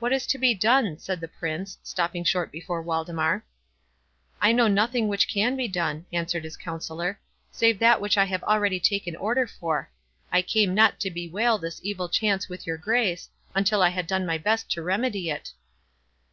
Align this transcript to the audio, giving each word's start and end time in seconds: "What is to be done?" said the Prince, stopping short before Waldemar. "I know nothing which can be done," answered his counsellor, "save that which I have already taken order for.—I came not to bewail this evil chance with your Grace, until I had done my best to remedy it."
"What 0.00 0.12
is 0.12 0.26
to 0.26 0.36
be 0.36 0.52
done?" 0.52 0.98
said 0.98 1.20
the 1.20 1.28
Prince, 1.28 1.78
stopping 1.84 2.24
short 2.24 2.50
before 2.50 2.82
Waldemar. 2.82 3.44
"I 4.40 4.50
know 4.50 4.66
nothing 4.66 5.06
which 5.06 5.28
can 5.28 5.54
be 5.54 5.68
done," 5.68 6.06
answered 6.12 6.42
his 6.42 6.56
counsellor, 6.56 7.20
"save 7.52 7.78
that 7.78 8.00
which 8.00 8.18
I 8.18 8.24
have 8.24 8.42
already 8.42 8.80
taken 8.80 9.14
order 9.14 9.46
for.—I 9.46 10.42
came 10.42 10.74
not 10.74 10.98
to 10.98 11.10
bewail 11.12 11.58
this 11.58 11.78
evil 11.84 12.08
chance 12.08 12.48
with 12.48 12.66
your 12.66 12.78
Grace, 12.78 13.28
until 13.54 13.80
I 13.80 13.90
had 13.90 14.08
done 14.08 14.26
my 14.26 14.38
best 14.38 14.68
to 14.72 14.82
remedy 14.82 15.30
it." 15.30 15.52